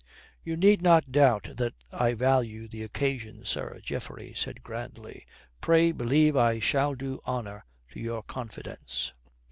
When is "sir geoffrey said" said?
3.45-4.63